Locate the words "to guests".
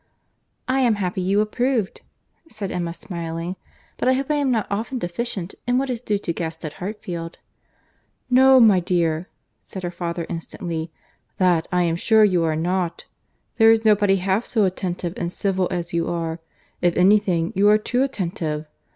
6.17-6.65